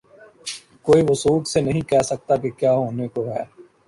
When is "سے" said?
1.47-1.61